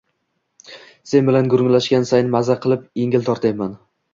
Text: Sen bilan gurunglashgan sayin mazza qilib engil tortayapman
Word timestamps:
Sen 1.11 1.27
bilan 1.27 1.51
gurunglashgan 1.55 2.09
sayin 2.13 2.35
mazza 2.37 2.59
qilib 2.65 2.89
engil 3.05 3.29
tortayapman 3.29 3.79